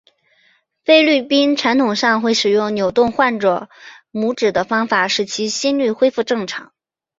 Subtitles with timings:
[0.83, 3.69] 菲律宾传统上会使用扭动患者
[4.11, 6.73] 拇趾的方法使其心律恢复正常。